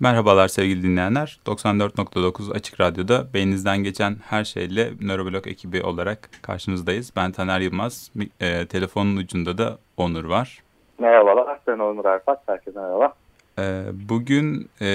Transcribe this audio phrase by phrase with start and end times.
[0.00, 1.38] Merhabalar sevgili dinleyenler.
[1.46, 7.12] 94.9 Açık Radyo'da beyninizden geçen her şeyle Nöroblog ekibi olarak karşınızdayız.
[7.16, 8.10] Ben Taner Yılmaz.
[8.40, 10.62] E, telefonun ucunda da Onur var.
[10.98, 12.38] Merhabalar, ben Onur Arfak.
[12.46, 13.12] Herkese merhaba.
[13.58, 14.88] E, bugün e,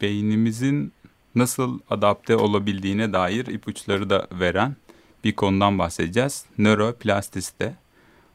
[0.00, 0.92] beynimizin
[1.34, 4.76] nasıl adapte olabildiğine dair ipuçları da veren
[5.24, 6.46] bir konudan bahsedeceğiz.
[6.58, 7.74] Nöroplastisite.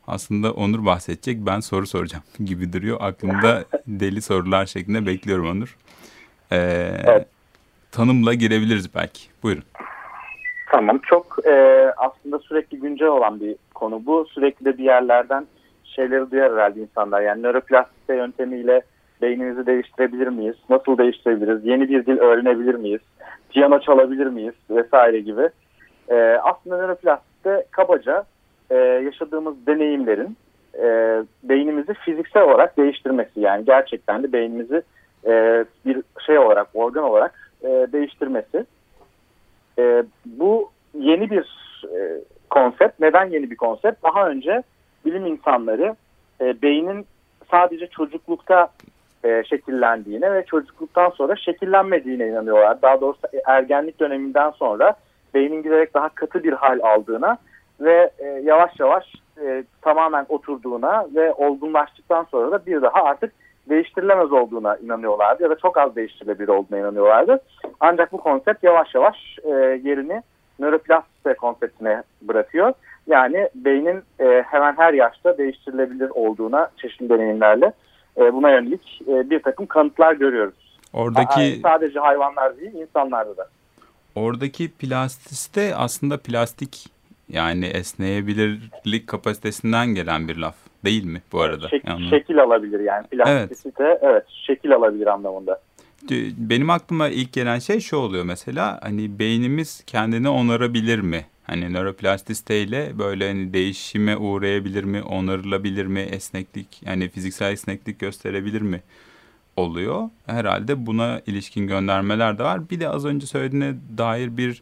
[0.09, 2.97] Aslında Onur bahsedecek, ben soru soracağım gibi duruyor.
[3.01, 5.77] Aklımda deli sorular şeklinde bekliyorum Onur.
[6.51, 6.57] Ee,
[7.07, 7.27] evet.
[7.91, 9.21] Tanımla girebiliriz belki.
[9.43, 9.63] Buyurun.
[10.71, 14.25] Tamam, çok e, aslında sürekli güncel olan bir konu bu.
[14.25, 15.47] Sürekli de bir yerlerden
[15.83, 17.21] şeyleri duyar herhalde insanlar.
[17.21, 18.81] Yani nöroplastisite yöntemiyle
[19.21, 20.55] beynimizi değiştirebilir miyiz?
[20.69, 21.65] Nasıl değiştirebiliriz?
[21.65, 23.01] Yeni bir dil öğrenebilir miyiz?
[23.49, 24.53] Piyano çalabilir miyiz?
[24.69, 25.49] Vesaire gibi.
[26.09, 28.23] E, aslında nöroplastisite kabaca
[28.69, 30.37] e, yaşadığımız deneyimlerin
[30.77, 30.87] e,
[31.43, 33.39] beynimizi fiziksel olarak değiştirmesi.
[33.39, 34.81] Yani gerçekten de beynimizi
[35.27, 38.65] e, bir şey olarak, organ olarak e, değiştirmesi.
[39.79, 41.45] E, bu yeni bir
[41.95, 42.99] e, konsept.
[42.99, 44.03] Neden yeni bir konsept?
[44.03, 44.63] Daha önce
[45.05, 45.95] bilim insanları
[46.41, 47.05] e, beynin
[47.51, 48.69] sadece çocuklukta
[49.23, 52.81] e, şekillendiğine ve çocukluktan sonra şekillenmediğine inanıyorlar.
[52.81, 54.93] Daha doğrusu ergenlik döneminden sonra
[55.33, 57.37] beynin giderek daha katı bir hal aldığına
[57.81, 59.05] ve e, yavaş yavaş
[59.45, 63.33] e, tamamen oturduğuna ve olgunlaştıktan sonra da bir daha artık
[63.69, 67.39] değiştirilemez olduğuna inanıyorlardı ya da çok az değiştirilebilir olduğuna inanıyorlardı.
[67.79, 69.49] Ancak bu konsept yavaş yavaş e,
[69.83, 70.23] yerini
[70.59, 72.73] nöroplastisite konseptine bırakıyor.
[73.07, 77.73] Yani beynin e, hemen her yaşta değiştirilebilir olduğuna çeşitli deneyimlerle
[78.17, 80.79] e, buna yönelik e, bir takım kanıtlar görüyoruz.
[80.93, 83.47] Oradaki sadece hayvanlar değil insanlarda da.
[84.15, 86.98] Oradaki plastisite aslında plastik
[87.29, 91.69] yani esneyebilirlik kapasitesinden gelen bir laf değil mi bu arada?
[91.69, 92.09] Şek yani.
[92.09, 93.99] Şekil alabilir yani plastisite evet.
[94.01, 95.59] evet şekil alabilir anlamında.
[96.37, 101.25] Benim aklıma ilk gelen şey şu oluyor mesela hani beynimiz kendini onarabilir mi?
[101.43, 108.81] Hani nöroplastisiteyle böyle hani değişime uğrayabilir mi, onarılabilir mi, esneklik yani fiziksel esneklik gösterebilir mi
[109.57, 110.09] oluyor.
[110.25, 112.69] Herhalde buna ilişkin göndermeler de var.
[112.69, 114.61] Bir de az önce söylediğine dair bir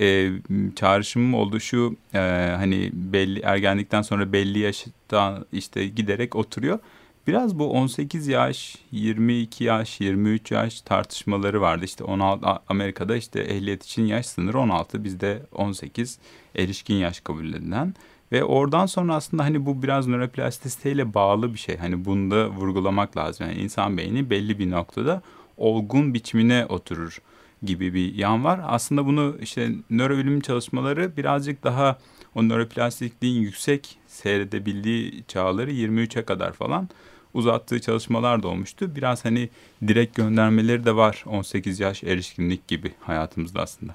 [0.00, 0.30] e,
[0.76, 2.18] çağrışımım oldu şu e,
[2.56, 6.78] hani belli ergenlikten sonra belli yaşta işte giderek oturuyor.
[7.26, 11.84] Biraz bu 18 yaş, 22 yaş, 23 yaş tartışmaları vardı.
[11.84, 16.18] İşte 16 Amerika'da işte ehliyet için yaş sınırı 16, bizde 18
[16.56, 17.94] erişkin yaş kabul edilen.
[18.32, 21.76] Ve oradan sonra aslında hani bu biraz nöroplastisiteyle bağlı bir şey.
[21.76, 23.46] Hani bunu da vurgulamak lazım.
[23.46, 25.22] Yani insan beyni belli bir noktada
[25.56, 27.18] olgun biçimine oturur
[27.62, 28.60] gibi bir yan var.
[28.66, 31.98] Aslında bunu işte nörobilim çalışmaları birazcık daha
[32.34, 36.88] o nöroplastikliğin yüksek seyredebildiği çağları 23'e kadar falan
[37.34, 38.96] uzattığı çalışmalar da olmuştu.
[38.96, 39.48] Biraz hani
[39.88, 43.92] direkt göndermeleri de var 18 yaş erişkinlik gibi hayatımızda aslında.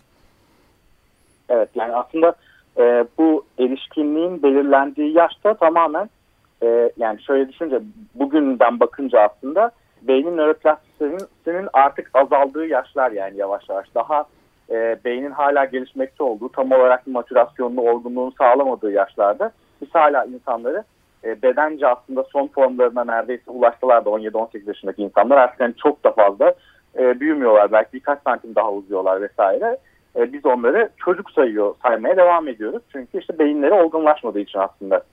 [1.49, 2.35] Evet yani aslında
[2.77, 6.09] e, bu erişkinliğin belirlendiği yaşta tamamen
[6.63, 7.81] e, yani şöyle düşünce
[8.15, 9.71] bugünden bakınca aslında
[10.07, 13.95] beynin nöroplastisinin artık azaldığı yaşlar yani yavaş yavaş.
[13.95, 14.25] Daha
[14.69, 20.83] e, beynin hala gelişmekte olduğu, tam olarak matürasyonunu, olgunluğunu sağlamadığı yaşlarda biz hala insanları
[21.23, 26.11] e, bedence aslında son formlarına neredeyse ulaştılar da 17-18 yaşındaki insanlar artık yani çok da
[26.11, 26.53] fazla
[26.97, 27.71] e, büyümüyorlar.
[27.71, 29.77] Belki birkaç santim daha uzuyorlar vesaire.
[30.15, 32.83] E, biz onları çocuk sayıyor, saymaya devam ediyoruz.
[32.91, 35.03] Çünkü işte beyinleri olgunlaşmadığı için aslında.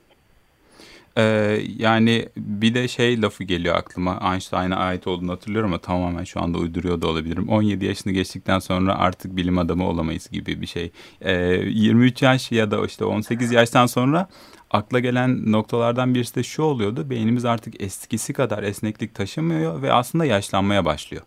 [1.20, 6.42] Ee, yani bir de şey lafı geliyor aklıma Einstein'a ait olduğunu hatırlıyorum ama tamamen şu
[6.42, 7.48] anda uyduruyor da olabilirim.
[7.48, 10.91] 17 yaşını geçtikten sonra artık bilim adamı olamayız gibi bir şey.
[11.20, 14.28] Ee, 23 yaş ya da işte 18 yaştan sonra
[14.70, 17.10] akla gelen noktalardan birisi de şu oluyordu.
[17.10, 21.22] Beynimiz artık eskisi kadar esneklik taşımıyor ve aslında yaşlanmaya başlıyor.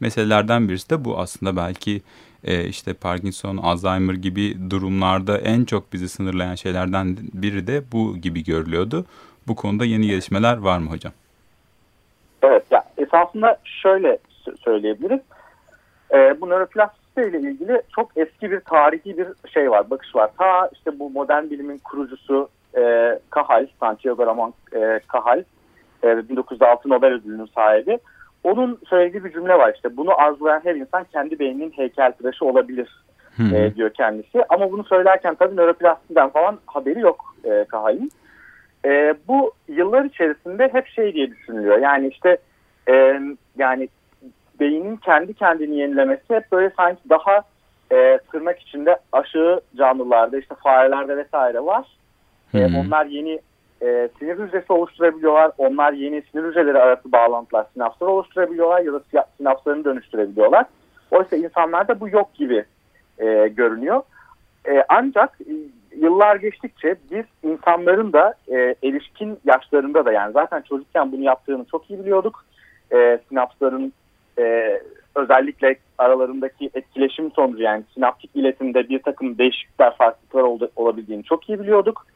[0.00, 2.02] Meselelerden birisi de bu aslında belki
[2.44, 8.44] e, işte Parkinson, Alzheimer gibi durumlarda en çok bizi sınırlayan şeylerden biri de bu gibi
[8.44, 9.04] görülüyordu.
[9.48, 11.12] Bu konuda yeni gelişmeler var mı hocam?
[12.42, 14.18] Evet, ya esasında şöyle
[14.64, 15.20] söyleyebiliriz.
[16.14, 20.30] E, bu nöroplastisite ile ilgili çok eski bir tarihi bir şey var, bakış var.
[20.38, 25.42] Ta işte bu modern bilimin kurucusu e, Kahal, Santiago Ramon e, Kahal,
[26.04, 27.98] e, 1906 Nobel ödülünün sahibi.
[28.44, 32.88] Onun söylediği bir cümle var işte bunu arzulayan her insan kendi beyninin heykeltıraşı olabilir
[33.36, 33.54] hmm.
[33.54, 34.44] e, diyor kendisi.
[34.48, 38.10] Ama bunu söylerken tabii nöroplastiden falan haberi yok e, Kahal'in.
[38.84, 41.78] E, bu yıllar içerisinde hep şey diye düşünülüyor.
[41.78, 42.36] Yani işte
[42.88, 43.20] e,
[43.58, 43.88] yani
[44.60, 47.42] beynin kendi kendini yenilemesi hep böyle sanki daha
[47.92, 51.86] e, tırnak içinde aşığı canlılarda işte farelerde vesaire var.
[52.54, 53.40] E, onlar yeni
[53.82, 55.52] e, sinir hücresi oluşturabiliyorlar.
[55.58, 59.00] Onlar yeni sinir hücreleri arası bağlantılar, sinapslar oluşturabiliyorlar ya da
[59.36, 60.66] sinapslarını dönüştürebiliyorlar.
[61.10, 62.64] Oysa insanlarda bu yok gibi
[63.18, 64.02] e, görünüyor.
[64.68, 65.52] E, ancak e,
[65.96, 71.90] yıllar geçtikçe biz insanların da e, erişkin yaşlarında da yani zaten çocukken bunu yaptığını çok
[71.90, 72.44] iyi biliyorduk.
[72.92, 73.92] E, sinapsların
[74.38, 74.78] e,
[75.14, 81.60] özellikle aralarındaki etkileşim sonucu yani sinaptik iletimde bir takım değişiklikler farklılıklar ol, olabildiğini çok iyi
[81.60, 82.06] biliyorduk.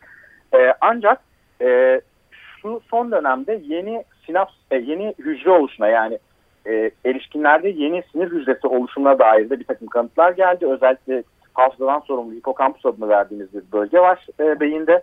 [0.55, 1.21] E, ancak
[1.63, 2.01] e,
[2.63, 6.19] şu son dönemde yeni sinaps, e, yeni hücre oluşuna yani
[6.67, 10.67] e, erişkinlerde yeni sinir hücresi oluşumuna dair de bir takım kanıtlar geldi.
[10.67, 11.23] Özellikle
[11.55, 15.03] hafızadan sorumlu hipokampus adını verdiğimiz bir bölge var e, beyinde.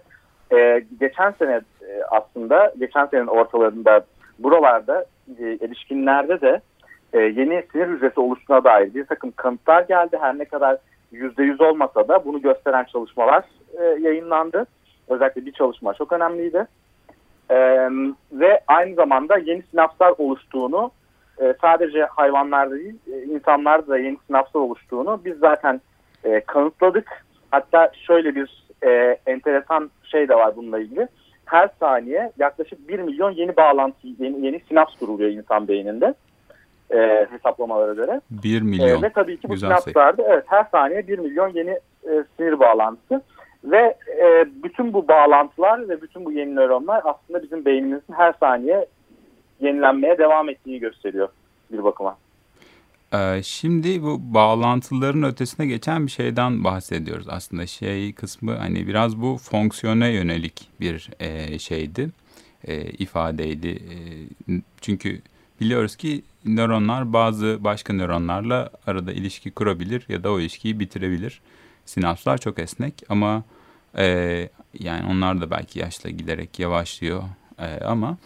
[0.53, 4.05] E, geçen sene e, aslında geçen senenin ortalarında
[4.39, 5.05] buralarda
[5.39, 6.61] e, erişkinlerde de
[7.13, 10.17] e, yeni sinir hücresi oluştuğuna dair bir takım kanıtlar geldi.
[10.21, 10.77] Her ne kadar
[11.13, 13.43] %100 olmasa da bunu gösteren çalışmalar
[13.79, 14.65] e, yayınlandı.
[15.09, 16.67] Özellikle bir çalışma çok önemliydi.
[17.49, 17.57] E,
[18.31, 20.91] ve aynı zamanda yeni sinapslar oluştuğunu
[21.41, 25.81] e, sadece hayvanlarda değil e, insanlarda da yeni sinapslar oluştuğunu biz zaten
[26.23, 27.25] e, kanıtladık.
[27.51, 31.07] Hatta şöyle bir e, enteresan şey de var bununla ilgili.
[31.45, 36.13] Her saniye yaklaşık 1 milyon yeni bağlantı, yeni, yeni sinaps kuruluyor insan beyninde
[36.93, 38.21] e, hesaplamalara göre.
[38.31, 38.99] 1 milyon.
[38.99, 43.21] E, ve tabii ki bu sinapslarda evet, her saniye 1 milyon yeni e, sinir bağlantısı.
[43.65, 48.85] Ve e, bütün bu bağlantılar ve bütün bu yeni nöronlar aslında bizim beynimizin her saniye
[49.59, 51.29] yenilenmeye devam ettiğini gösteriyor
[51.71, 52.17] bir bakıma.
[53.13, 57.67] Ee, şimdi bu bağlantıların ötesine geçen bir şeyden bahsediyoruz aslında.
[57.67, 62.09] Şey kısmı hani biraz bu fonksiyona yönelik bir e, şeydi
[62.67, 63.67] e, ifadeydi.
[63.67, 63.95] E,
[64.81, 65.21] çünkü
[65.61, 71.41] biliyoruz ki nöronlar bazı başka nöronlarla arada ilişki kurabilir ya da o ilişkiyi bitirebilir.
[71.85, 73.43] Sinapslar çok esnek ama
[73.97, 74.49] e,
[74.79, 77.23] yani onlar da belki yaşla giderek yavaşlıyor
[77.59, 78.17] e, ama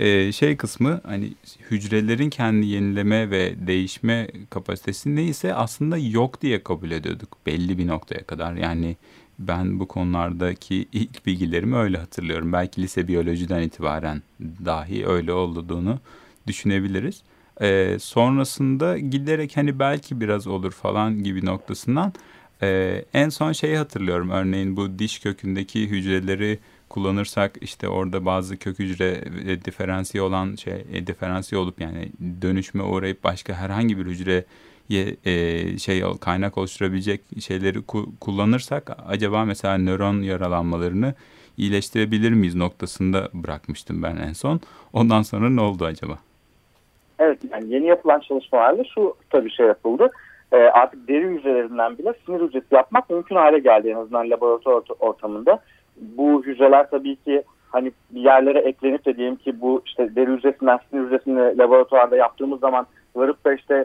[0.00, 1.32] e, şey kısmı hani
[1.70, 8.24] hücrelerin kendi yenileme ve değişme kapasitesi neyse aslında yok diye kabul ediyorduk belli bir noktaya
[8.24, 8.54] kadar.
[8.54, 8.96] Yani
[9.38, 12.52] ben bu konulardaki ilk bilgilerimi öyle hatırlıyorum.
[12.52, 15.98] Belki lise biyolojiden itibaren dahi öyle olduğunu
[16.46, 17.22] düşünebiliriz.
[17.60, 22.12] Ee, sonrasında giderek hani belki biraz olur falan gibi noktasından
[22.62, 24.30] e, en son şeyi hatırlıyorum.
[24.30, 30.84] Örneğin bu diş kökündeki hücreleri kullanırsak işte orada bazı kök hücre e, diferansiye olan şey
[30.92, 32.08] e, diferansiye olup yani
[32.42, 34.44] dönüşme uğrayıp başka herhangi bir hücre
[34.90, 41.14] e, şey kaynak oluşturabilecek şeyleri ku- kullanırsak acaba mesela nöron yaralanmalarını
[41.56, 44.60] iyileştirebilir miyiz noktasında bırakmıştım ben en son.
[44.92, 46.18] Ondan sonra ne oldu acaba?
[47.18, 50.10] Evet yani yeni yapılan çalışmalarla şu tabii şey yapıldı.
[50.52, 55.58] E, artık deri hücrelerinden bile sinir hücresi yapmak mümkün hale geldi en azından laboratuvar ortamında
[55.96, 60.78] bu hücreler tabii ki hani bir yerlere eklenip de diyelim ki bu işte deri hücresinden
[60.90, 63.84] sinir hücresini laboratuvarda yaptığımız zaman varıp da işte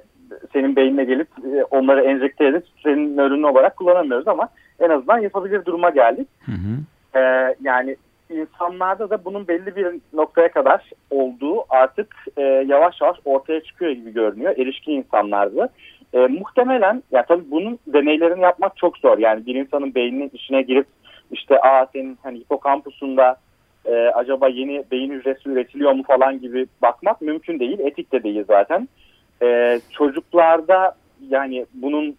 [0.53, 4.49] senin beynine gelip e, onları enjekte edip senin nörünü olarak kullanamıyoruz ama
[4.79, 6.27] en azından yapabilir duruma geldik.
[6.45, 6.77] Hı hı.
[7.19, 7.95] Ee, yani
[8.29, 14.13] insanlarda da bunun belli bir noktaya kadar olduğu artık e, yavaş yavaş ortaya çıkıyor gibi
[14.13, 15.69] görünüyor erişkin insanlarda.
[16.13, 19.17] E, muhtemelen ya tabii bunun deneylerini yapmak çok zor.
[19.17, 20.87] Yani bir insanın beyninin içine girip
[21.31, 23.35] işte aa senin hani hipokampusunda
[23.85, 27.79] e, acaba yeni beyin hücresi üretiliyor mu falan gibi bakmak mümkün değil.
[27.79, 28.87] Etik de değil zaten.
[29.41, 30.95] E, çocuklarda
[31.29, 32.15] yani bunun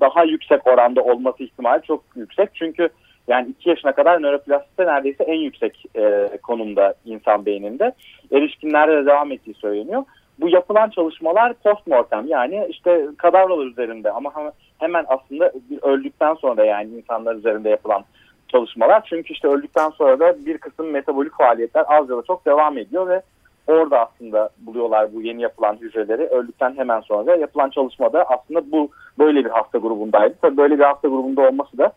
[0.00, 2.50] daha yüksek oranda olması ihtimali çok yüksek.
[2.54, 2.88] Çünkü
[3.28, 7.92] yani 2 yaşına kadar nöroplastisite neredeyse en yüksek e, konumda insan beyninde.
[8.32, 10.04] Erişkinlerde de devam ettiği söyleniyor.
[10.40, 14.32] Bu yapılan çalışmalar postmortem yani işte kadavralar üzerinde ama
[14.78, 18.04] hemen aslında öldükten sonra yani insanlar üzerinde yapılan
[18.48, 19.06] çalışmalar.
[19.08, 23.08] Çünkü işte öldükten sonra da bir kısım metabolik faaliyetler az ya da çok devam ediyor
[23.08, 23.22] ve
[23.66, 26.22] orada aslında buluyorlar bu yeni yapılan hücreleri.
[26.22, 30.34] Öldükten hemen sonra yapılan çalışmada aslında bu böyle bir hasta grubundaydı.
[30.42, 31.92] Tabii böyle bir hasta grubunda olması da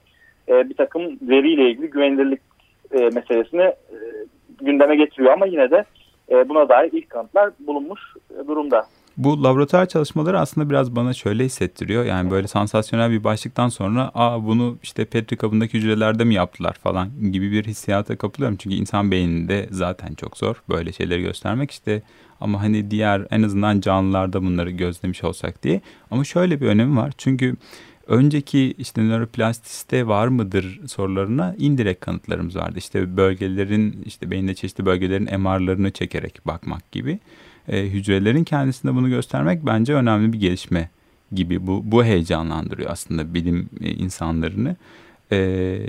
[0.47, 2.41] e, bir takım veriyle ilgili güvenilirlik
[2.91, 3.75] e, meselesini e,
[4.61, 5.83] gündeme getiriyor ama yine de
[6.31, 8.87] buna dair ilk kanıtlar bulunmuş e, durumda.
[9.17, 12.05] Bu laboratuvar çalışmaları aslında biraz bana şöyle hissettiriyor.
[12.05, 17.31] Yani böyle sansasyonel bir başlıktan sonra aa bunu işte Petri kabındaki hücrelerde mi yaptılar falan
[17.31, 18.57] gibi bir hissiyata kapılıyorum.
[18.57, 22.01] Çünkü insan beyninde zaten çok zor böyle şeyleri göstermek işte
[22.41, 25.81] ama hani diğer en azından canlılarda bunları gözlemiş olsak diye.
[26.11, 27.13] Ama şöyle bir önemi var.
[27.17, 27.55] Çünkü
[28.07, 32.73] önceki işte nöroplastisite var mıdır sorularına indirekt kanıtlarımız vardı.
[32.77, 37.19] İşte bölgelerin işte beyinde çeşitli bölgelerin MR'larını çekerek bakmak gibi
[37.67, 40.89] e, hücrelerin kendisinde bunu göstermek bence önemli bir gelişme
[41.31, 44.75] gibi bu bu heyecanlandırıyor aslında bilim e, insanlarını.
[45.31, 45.79] E,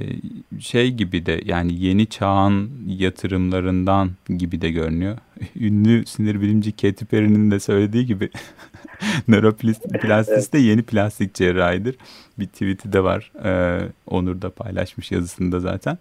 [0.61, 5.19] şey gibi de yani yeni çağın yatırımlarından gibi de görünüyor.
[5.57, 8.31] Ünlü sinir bilimci Katy Perry'nin de söylediği gibi
[9.29, 11.97] nöroplastis de yeni plastik cerrahidir.
[12.39, 13.33] Bir tweet'i de var.
[13.45, 15.99] E, Onur da paylaşmış yazısında zaten.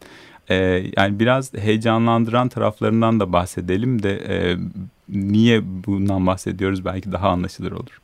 [0.49, 0.55] E,
[0.97, 4.57] yani biraz heyecanlandıran taraflarından da bahsedelim de e,
[5.09, 8.01] niye bundan bahsediyoruz belki daha anlaşılır olur.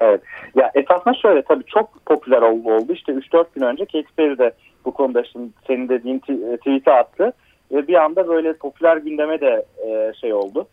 [0.00, 0.20] Evet.
[0.54, 2.72] Ya esasında şöyle tabii çok popüler oldu.
[2.72, 2.92] oldu.
[2.92, 4.52] İşte 3-4 gün önce Katy Perry de
[4.84, 7.32] bu konuda şimdi senin dediğin e, tweet'i attı.
[7.72, 10.66] Ve bir anda böyle popüler gündeme de e, şey oldu.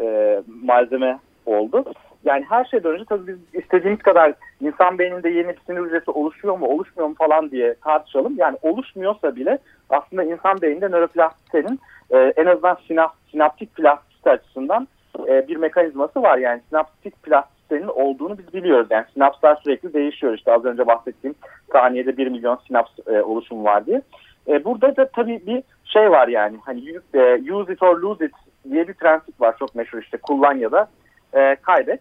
[0.00, 1.84] E, malzeme oldu.
[2.24, 6.58] Yani her şeyden önce tabii biz istediğimiz kadar insan beyninde yeni bir sinir hücresi oluşuyor
[6.58, 8.34] mu oluşmuyor mu falan diye tartışalım.
[8.36, 9.58] Yani oluşmuyorsa bile
[9.90, 11.80] aslında insan beyninde nöroplastisitenin
[12.10, 14.88] e, en azından sinap, sinaptik plastisite açısından
[15.28, 16.38] e, bir mekanizması var.
[16.38, 18.86] Yani sinaptik plastisitenin olduğunu biz biliyoruz.
[18.90, 20.34] Yani sinapslar sürekli değişiyor.
[20.34, 21.34] İşte az önce bahsettiğim
[21.72, 24.02] saniyede 1 milyon sinaps e, oluşumu var diye.
[24.48, 28.32] E, burada da tabii bir şey var yani hani e, use it or lose it
[28.70, 30.88] diye bir prensip var çok meşhur işte kullan ya da
[31.32, 32.00] e, kaybet.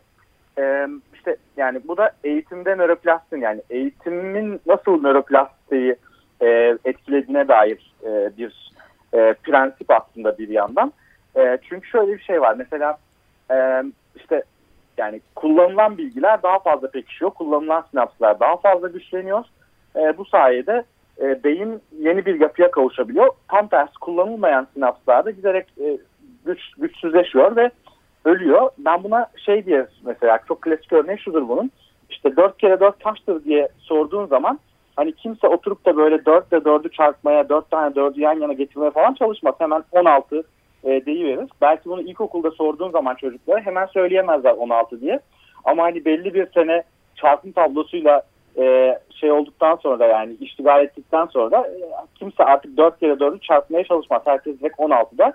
[0.59, 5.95] E, işte yani bu da eğitimde nöroplastin yani eğitimin nasıl nöroplastiği
[6.41, 8.71] e, etkilediğine dair e, bir
[9.13, 10.93] e, prensip aslında bir yandan.
[11.37, 12.97] E, çünkü şöyle bir şey var mesela
[13.51, 13.83] e,
[14.15, 14.43] işte
[14.97, 19.45] yani kullanılan bilgiler daha fazla pekişiyor, kullanılan sinapslar daha fazla güçleniyor.
[19.95, 20.83] E, bu sayede
[21.21, 23.29] e, beyin yeni bir yapıya kavuşabiliyor.
[23.47, 25.97] Tam tersi kullanılmayan sinapslar da giderek e,
[26.45, 27.71] güç, güçsüzleşiyor ve
[28.25, 28.69] ölüyor.
[28.77, 31.71] Ben buna şey diye mesela çok klasik örneği şudur bunun.
[32.09, 34.59] İşte 4 kere 4 kaçtır diye sorduğun zaman
[34.95, 38.91] hani kimse oturup da böyle 4 ile 4'ü çarpmaya 4 tane 4'ü yan yana getirmeye
[38.91, 39.55] falan çalışmaz.
[39.59, 40.43] Hemen 16
[40.83, 41.49] e, deyiverir.
[41.61, 45.19] Belki bunu ilkokulda sorduğun zaman çocuklara hemen söyleyemezler 16 diye.
[45.65, 46.83] Ama hani belli bir sene
[47.15, 48.21] çarpım tablosuyla
[48.57, 51.77] e, şey olduktan sonra yani iştigal ettikten sonra e,
[52.19, 54.21] kimse artık 4 kere 4'ü çarpmaya çalışmaz.
[54.25, 55.33] Herkes direkt 16'da.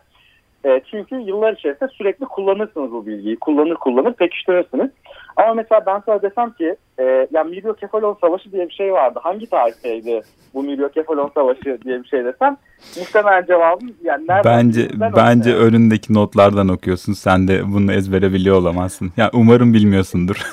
[0.65, 3.37] E, çünkü yıllar içerisinde sürekli kullanırsınız bu bilgiyi.
[3.37, 4.91] Kullanır kullanır pekiştirirsiniz.
[5.37, 9.21] Ama mesela ben sana desem ki e, yani milyokefalon savaşı diye bir şey vardı.
[9.23, 10.23] Hangi tarihteydi
[10.55, 12.57] bu milyokefalon savaşı diye bir şey desem
[12.99, 15.63] muhtemelen cevabım yani nereden Bence bence yani.
[15.63, 17.13] önündeki notlardan okuyorsun.
[17.13, 19.07] Sen de bunu ezbere biliyor olamazsın.
[19.07, 20.37] Ya yani umarım bilmiyorsundur.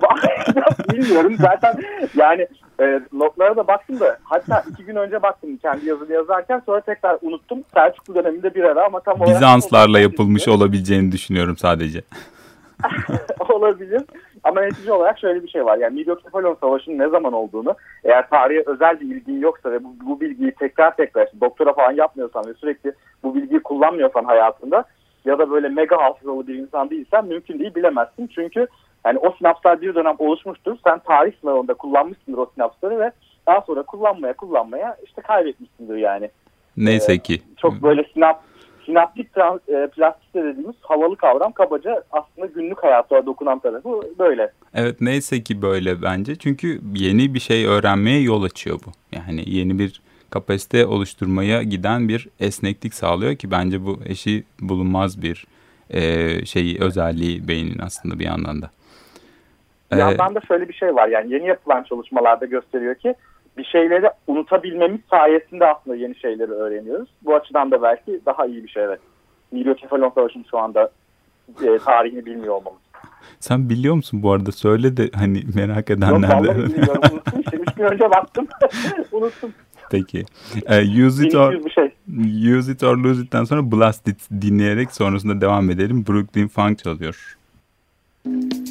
[0.92, 1.74] Bilmiyorum zaten
[2.14, 2.46] yani
[2.80, 7.18] e, notlara da baktım da hatta iki gün önce baktım kendi yazılı yazarken sonra tekrar
[7.22, 7.58] unuttum.
[7.74, 9.36] Selçuklu döneminde bir ara ama tam olarak...
[9.36, 12.02] Bizanslarla yapılmış olabileceğini düşünüyorum sadece.
[13.48, 14.02] Olabilir.
[14.44, 15.78] Ama netice olarak şöyle bir şey var.
[15.78, 17.74] Yani Midyokefalon Savaşı'nın ne zaman olduğunu
[18.04, 21.92] eğer tarihe özel bir ilgin yoksa ve bu, bu bilgiyi tekrar tekrar işte doktora falan
[21.92, 24.84] yapmıyorsan ve sürekli bu bilgiyi kullanmıyorsan hayatında
[25.24, 28.30] ya da böyle mega hafızalı bir insan değilsen mümkün değil bilemezsin.
[28.34, 28.66] Çünkü
[29.06, 30.76] yani o sinapslar bir dönem oluşmuştur.
[30.84, 33.10] Sen tarih sınavında kullanmışsındır o sinapsları ve
[33.46, 36.30] daha sonra kullanmaya kullanmaya işte kaybetmişsindir yani.
[36.76, 37.42] Neyse ee, ki.
[37.56, 38.42] Çok böyle sinap
[38.86, 39.26] sinaptik
[39.68, 44.52] e, plastisite dediğimiz havalı kavram kabaca aslında günlük hayata dokunan tarafı böyle.
[44.74, 46.36] Evet neyse ki böyle bence.
[46.36, 48.90] Çünkü yeni bir şey öğrenmeye yol açıyor bu.
[49.16, 55.46] Yani yeni bir kapasite oluşturmaya giden bir esneklik sağlıyor ki bence bu eşi bulunmaz bir
[55.90, 58.70] e, şeyi özelliği beynin aslında bir yandan da.
[59.92, 63.14] Bir yandan da şöyle bir şey var yani yeni yapılan çalışmalarda gösteriyor ki
[63.58, 67.08] bir şeyleri unutabilmemiz sayesinde aslında yeni şeyleri öğreniyoruz.
[67.22, 69.00] Bu açıdan da belki daha iyi bir şey evet.
[69.52, 70.90] Milyokefalon Savaşı'nın şu anda
[71.62, 72.80] e, tarihini bilmiyor olmamız.
[73.40, 74.52] Sen biliyor musun bu arada?
[74.52, 76.80] Söyle de hani merak edenler de.
[76.86, 77.56] Yok unuttum işte.
[77.56, 78.46] Üç gün önce baktım.
[79.12, 79.52] unuttum.
[79.90, 80.24] Peki.
[80.68, 81.94] Uh, use it or şey.
[82.58, 86.06] Use it or lose it'ten sonra Blast It dinleyerek sonrasında devam edelim.
[86.06, 87.36] Brooklyn Funk çalıyor.
[88.24, 88.65] Müzik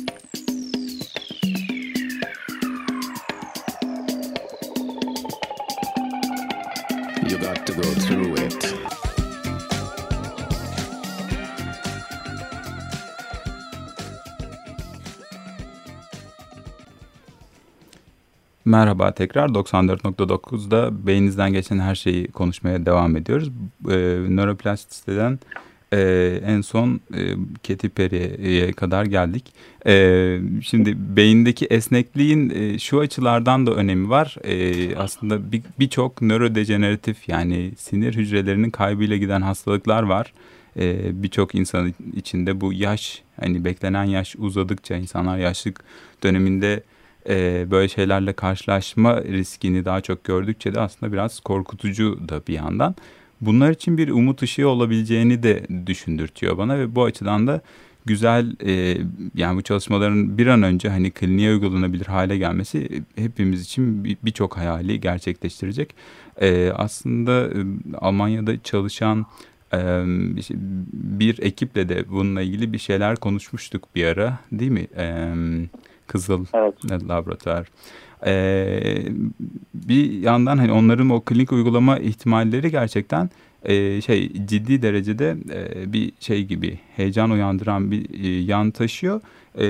[18.66, 23.52] Merhaba tekrar 94.9'da beyninizden geçen her şeyi konuşmaya devam ediyoruz.
[23.90, 23.96] E,
[24.30, 25.40] nöroplastisiteden
[25.94, 26.00] e,
[26.46, 27.36] en son e,
[27.68, 29.54] Katy Perry'e kadar geldik.
[29.88, 34.36] E, şimdi beyindeki esnekliğin e, şu açılardan da önemi var.
[34.44, 35.40] E, aslında
[35.80, 40.34] birçok bir nörodejeneratif yani sinir hücrelerinin kaybıyla giden hastalıklar var.
[40.80, 45.84] E, birçok insan içinde bu yaş hani beklenen yaş uzadıkça insanlar yaşlık
[46.24, 46.84] döneminde
[47.30, 52.96] e, böyle şeylerle karşılaşma riskini daha çok gördükçe de aslında biraz korkutucu da bir yandan.
[53.42, 57.62] Bunlar için bir umut ışığı olabileceğini de düşündürtüyor bana ve bu açıdan da
[58.06, 58.98] güzel e,
[59.36, 64.62] yani bu çalışmaların bir an önce hani kliniğe uygulanabilir hale gelmesi hepimiz için birçok bir
[64.62, 65.96] hayali gerçekleştirecek.
[66.42, 67.66] E, aslında e,
[67.98, 69.26] Almanya'da çalışan
[69.74, 70.04] e,
[70.94, 74.88] bir ekiple de bununla ilgili bir şeyler konuşmuştuk bir ara değil mi?
[74.98, 75.34] E,
[76.08, 76.74] Kızıl evet.
[77.10, 77.68] Laboratuvar.
[78.26, 79.06] Ee,
[79.74, 83.30] bir yandan hani onların o klinik uygulama ihtimalleri gerçekten
[83.64, 89.22] e, şey ciddi derecede e, bir şey gibi heyecan uyandıran bir e, yan taşıyor
[89.56, 89.68] e,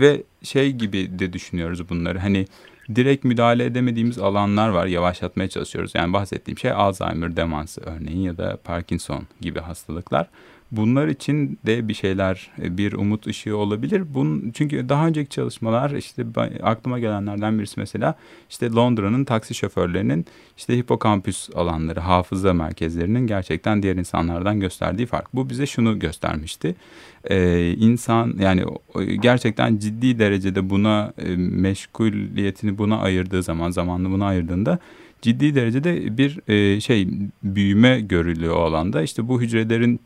[0.00, 2.46] ve şey gibi de düşünüyoruz bunları hani
[2.94, 8.58] direkt müdahale edemediğimiz alanlar var yavaşlatmaya çalışıyoruz yani bahsettiğim şey Alzheimer demansı örneğin ya da
[8.64, 10.26] Parkinson gibi hastalıklar
[10.72, 14.14] Bunlar için de bir şeyler, e, bir umut ışığı olabilir.
[14.14, 16.26] Bunun, çünkü daha önceki çalışmalar işte
[16.62, 18.14] aklıma gelenlerden birisi mesela
[18.50, 25.34] işte Londra'nın taksi şoförlerinin işte hipokampüs alanları, hafıza merkezlerinin gerçekten diğer insanlardan gösterdiği fark.
[25.34, 26.74] Bu bize şunu göstermişti.
[27.24, 28.64] Ee, insan yani
[29.20, 34.78] gerçekten ciddi derecede buna e, meşguliyetini buna ayırdığı zaman, zamanını buna ayırdığında
[35.22, 37.08] ciddi derecede bir e, şey
[37.42, 39.02] büyüme görülüyor o alanda.
[39.02, 40.00] İşte bu hücrelerin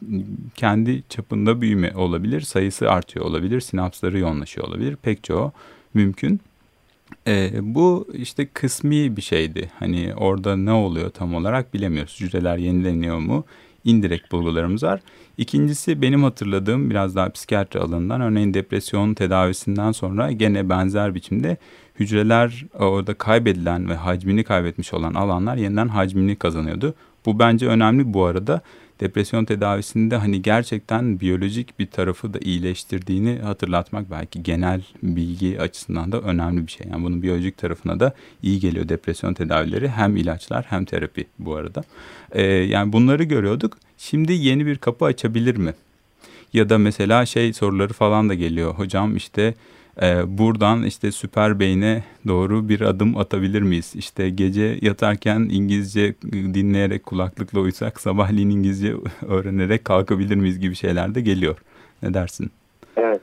[0.54, 4.96] kendi çapında büyüme olabilir, sayısı artıyor olabilir, sinapsları yoğunlaşıyor olabilir.
[5.02, 5.52] Pek çoğu
[5.94, 6.40] mümkün.
[7.26, 9.70] E, bu işte kısmi bir şeydi.
[9.78, 12.20] Hani orada ne oluyor tam olarak bilemiyoruz.
[12.20, 13.44] Hücreler yenileniyor mu?
[13.84, 15.00] indirekt bulgularımız var.
[15.38, 21.56] İkincisi benim hatırladığım biraz daha psikiyatri alanından örneğin depresyon tedavisinden sonra gene benzer biçimde
[22.00, 26.94] hücreler orada kaybedilen ve hacmini kaybetmiş olan alanlar yeniden hacmini kazanıyordu.
[27.26, 28.60] Bu bence önemli bu arada.
[29.00, 36.20] Depresyon tedavisinde hani gerçekten biyolojik bir tarafı da iyileştirdiğini hatırlatmak belki genel bilgi açısından da
[36.20, 36.86] önemli bir şey.
[36.90, 41.82] Yani bunun biyolojik tarafına da iyi geliyor depresyon tedavileri hem ilaçlar hem terapi bu arada.
[42.32, 43.78] Ee, yani bunları görüyorduk.
[43.98, 45.74] Şimdi yeni bir kapı açabilir mi?
[46.52, 48.74] Ya da mesela şey soruları falan da geliyor.
[48.74, 49.54] Hocam işte
[50.02, 53.92] e, buradan işte süper beyne doğru bir adım atabilir miyiz?
[53.96, 58.94] İşte gece yatarken İngilizce dinleyerek kulaklıkla uysak sabahleyin İngilizce
[59.28, 61.56] öğrenerek kalkabilir miyiz gibi şeyler de geliyor.
[62.02, 62.50] Ne dersin?
[62.96, 63.20] Evet.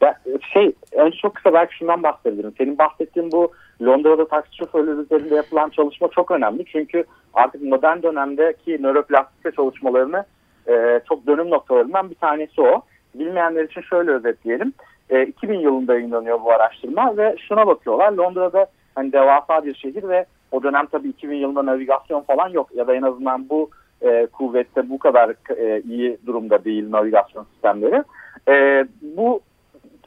[0.00, 0.20] Ya
[0.52, 2.54] şey önce çok kısa belki şundan bahsedebilirim.
[2.58, 6.64] Senin bahsettiğin bu Londra'da taksi şoförleri üzerinde yapılan çalışma çok önemli.
[6.64, 10.24] Çünkü artık modern dönemdeki nöroplastik çalışmalarını
[10.68, 12.82] e, çok dönüm noktalarından bir tanesi o.
[13.14, 14.72] Bilmeyenler için şöyle özetleyelim.
[15.10, 18.12] E, 2000 yılında yayınlanıyor bu araştırma ve şuna bakıyorlar.
[18.12, 22.86] Londra'da hani devasa bir şehir ve o dönem tabii 2000 yılında navigasyon falan yok ya
[22.86, 23.70] da en azından bu
[24.02, 28.04] e, kuvvette bu kadar e, iyi durumda değil navigasyon sistemleri.
[28.48, 29.40] E, bu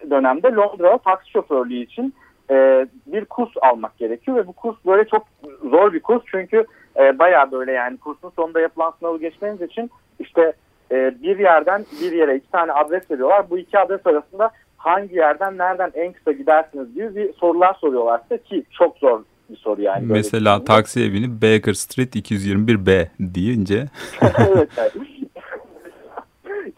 [0.09, 2.13] dönemde Londra taksi şoförlüğü için
[2.51, 5.27] e, bir kurs almak gerekiyor ve bu kurs böyle çok
[5.71, 6.65] zor bir kurs çünkü
[6.99, 10.53] e, bayağı böyle yani kursun sonunda yapılan sınavı geçmeniz için işte
[10.91, 13.49] e, bir yerden bir yere iki tane adres veriyorlar.
[13.49, 14.51] Bu iki adres arasında
[14.83, 19.57] hangi yerden nereden en kısa gidersiniz diye bir sorular soruyorlar size ki çok zor bir
[19.57, 20.05] soru yani.
[20.05, 23.85] Mesela bir taksiye binip Baker Street 221B deyince.
[24.21, 24.69] evet.
[24.77, 24.91] Yani.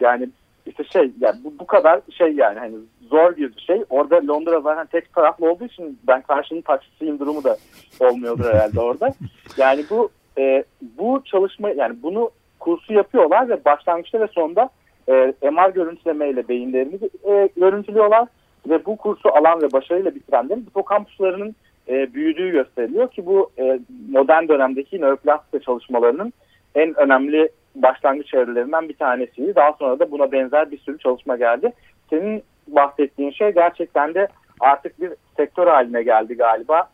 [0.00, 0.28] yani
[0.66, 2.74] işte şey yani bu, bu kadar şey yani hani
[3.10, 3.84] zor bir şey.
[3.90, 7.56] Orada Londra zaten tek taraflı olduğu için ben karşının taksisiyim durumu da
[8.00, 9.14] olmuyordur herhalde orada.
[9.56, 10.64] Yani bu e,
[10.98, 14.70] bu çalışma yani bunu kursu yapıyorlar ve başlangıçta ve sonunda
[15.08, 18.28] e, MR görüntülemeyle beyinlerini e, görüntülüyorlar
[18.68, 21.54] ve bu kursu alan ve başarıyla bitirenlerin hipokampuslarının
[21.88, 26.32] e, büyüdüğü gösteriliyor ki bu e, modern dönemdeki nöroplastik çalışmalarının
[26.74, 29.54] en önemli başlangıç evrelerinden bir tanesiydi.
[29.54, 31.72] Daha sonra da buna benzer bir sürü çalışma geldi.
[32.10, 34.28] Senin bahsettiğin şey gerçekten de
[34.60, 36.88] artık bir sektör haline geldi galiba.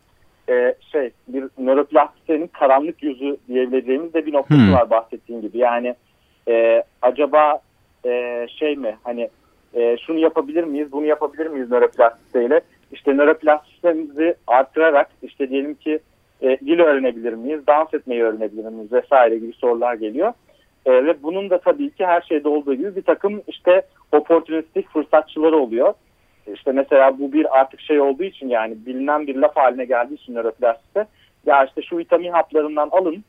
[0.49, 4.73] Ee, şey bir nöroplastisitenin karanlık yüzü diyebileceğimiz de bir noktası hmm.
[4.73, 5.57] var bahsettiğin gibi.
[5.57, 5.95] Yani
[6.47, 7.59] e, acaba
[8.05, 9.29] e, şey mi hani
[9.73, 12.61] e, şunu yapabilir miyiz bunu yapabilir miyiz nöroplastisiteyle
[12.91, 15.99] işte nöroplastisitemizi artırarak işte diyelim ki
[16.41, 20.33] e, dil öğrenebilir miyiz dans etmeyi öğrenebilir miyiz vesaire gibi sorular geliyor.
[20.85, 25.57] E, ve bunun da tabii ki her şeyde olduğu gibi bir takım işte oportunistik fırsatçıları
[25.57, 25.93] oluyor.
[26.53, 30.35] İşte mesela bu bir artık şey olduğu için yani bilinen bir laf haline geldiği için
[30.35, 31.05] nöroplastisite
[31.45, 33.23] ya işte şu vitamin haplarından alın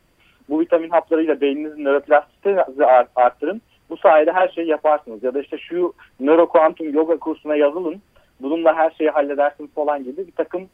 [0.49, 2.85] bu vitamin haplarıyla beyninizin nöroplastisitesi
[3.17, 5.23] arttırın bu sayede her şeyi yaparsınız.
[5.23, 8.03] Ya da işte şu nörokuantum yoga kursuna yazılın.
[8.41, 10.69] Bununla her şeyi halledersiniz falan gibi bir takım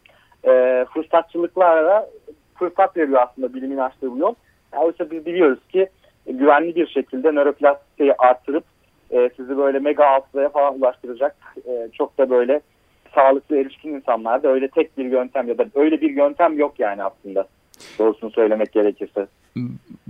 [0.45, 2.07] e, fırsatçılıklara
[2.55, 4.35] fırsat veriyor aslında bilimin açtığı bu yol.
[4.77, 5.89] Oysa biz biliyoruz ki
[6.27, 8.65] güvenli bir şekilde nöroplastikeyi arttırıp
[9.11, 11.37] e, sizi böyle mega hafızaya falan ulaştıracak
[11.69, 12.61] e, çok da böyle
[13.15, 17.47] sağlıklı erişkin insanlarda öyle tek bir yöntem ya da öyle bir yöntem yok yani aslında
[17.99, 19.27] doğrusunu söylemek gerekirse.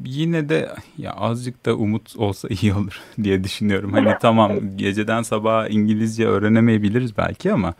[0.05, 3.93] Yine de ya azıcık da umut olsa iyi olur diye düşünüyorum.
[3.93, 7.75] Hani tamam geceden sabaha İngilizce öğrenemeyebiliriz belki ama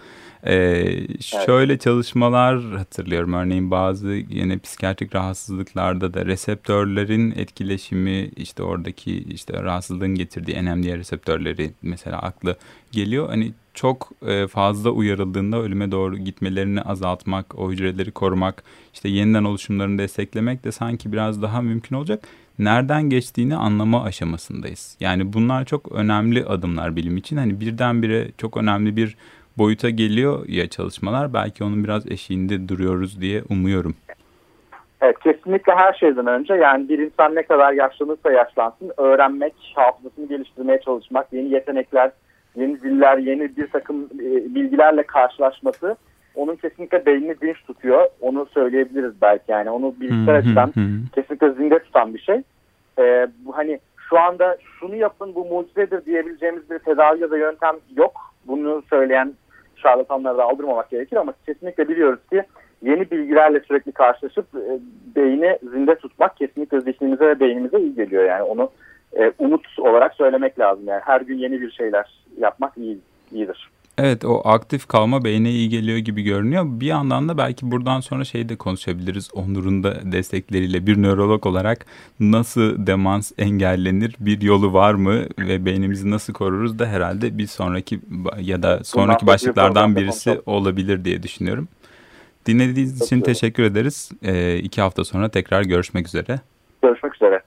[0.47, 1.83] ee, şöyle evet.
[1.83, 3.33] çalışmalar hatırlıyorum.
[3.33, 11.71] Örneğin bazı yine psikiyatrik rahatsızlıklarda da reseptörlerin etkileşimi işte oradaki işte rahatsızlığın getirdiği NMDA reseptörleri
[11.83, 12.57] mesela aklı
[12.93, 13.29] geliyor.
[13.29, 18.63] Hani çok e, fazla uyarıldığında ölüme doğru gitmelerini azaltmak, o hücreleri korumak,
[18.95, 22.29] işte yeniden oluşumlarını desteklemek de sanki biraz daha mümkün olacak.
[22.59, 24.97] Nereden geçtiğini anlama aşamasındayız.
[25.01, 27.37] Yani bunlar çok önemli adımlar bilim için.
[27.37, 29.17] Hani birdenbire çok önemli bir
[29.59, 31.35] boyuta geliyor ya çalışmalar.
[31.35, 33.95] Belki onun biraz eşiğinde duruyoruz diye umuyorum.
[35.01, 40.81] Evet kesinlikle her şeyden önce yani bir insan ne kadar yaşlanırsa yaşlansın öğrenmek, hafızasını geliştirmeye
[40.81, 42.11] çalışmak, yeni yetenekler,
[42.57, 45.97] yeni diller, yeni bir takım e, bilgilerle karşılaşması
[46.35, 48.07] onun kesinlikle beynini dinç tutuyor.
[48.21, 49.71] Onu söyleyebiliriz belki yani.
[49.71, 50.73] Onu bilgisayar açıdan
[51.15, 52.43] kesinlikle zinde tutan bir şey.
[52.99, 57.77] Ee, bu hani şu anda şunu yapın bu mucizedir diyebileceğimiz bir tedavi ya da yöntem
[57.97, 58.13] yok.
[58.47, 59.35] Bunu söyleyen
[59.77, 62.43] şarlatanları da aldırmamak gerekir ama kesinlikle biliyoruz ki
[62.83, 64.79] yeni bilgilerle sürekli karşılaşıp e,
[65.17, 68.25] beyni zinde tutmak kesinlikle zihnimize ve beynimize iyi geliyor.
[68.25, 68.71] Yani onu
[69.19, 70.89] e, umut olarak söylemek lazım.
[70.89, 72.99] Yani her gün yeni bir şeyler yapmak iyi,
[73.33, 73.71] iyidir.
[73.99, 76.65] Evet o aktif kalma beyne iyi geliyor gibi görünüyor.
[76.67, 79.31] Bir yandan da belki buradan sonra şey de konuşabiliriz.
[79.35, 81.87] Onur'un da destekleriyle bir nörolog olarak
[82.21, 88.01] nasıl demans engellenir bir yolu var mı ve beynimizi nasıl koruruz da herhalde bir sonraki
[88.41, 91.69] ya da sonraki başlıklardan birisi olabilir diye düşünüyorum.
[92.47, 94.11] Dinlediğiniz için teşekkür ederiz.
[94.23, 96.41] Ee, iki hafta sonra tekrar görüşmek üzere.
[96.83, 97.43] Görüşmek üzere.